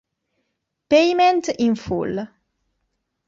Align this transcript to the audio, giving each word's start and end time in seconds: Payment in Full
Payment 0.89 1.47
in 1.59 1.75
Full 1.75 2.25